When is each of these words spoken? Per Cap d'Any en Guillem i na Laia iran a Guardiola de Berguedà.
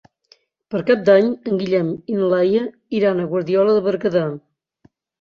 Per 0.75 0.81
Cap 0.87 1.03
d'Any 1.09 1.29
en 1.51 1.61
Guillem 1.61 1.93
i 2.15 2.17
na 2.23 2.31
Laia 2.33 2.65
iran 3.03 3.21
a 3.21 3.31
Guardiola 3.37 3.81
de 3.81 3.89
Berguedà. 3.93 4.29